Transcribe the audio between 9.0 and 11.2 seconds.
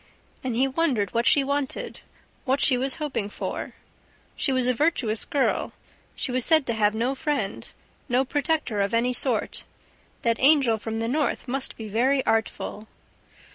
sort... That angel from the